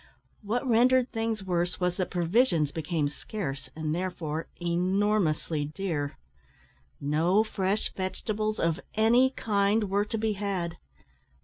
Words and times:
What 0.41 0.67
rendered 0.67 1.11
things 1.11 1.43
worse 1.43 1.79
was 1.79 1.97
that 1.97 2.09
provisions 2.09 2.71
became 2.71 3.07
scarce, 3.07 3.69
and, 3.75 3.93
therefore, 3.93 4.47
enormously 4.59 5.63
dear. 5.65 6.17
No 6.99 7.43
fresh 7.43 7.93
vegetables 7.93 8.59
of 8.59 8.79
any 8.95 9.29
kind 9.29 9.91
were 9.91 10.05
to 10.05 10.17
be 10.17 10.33
had. 10.33 10.77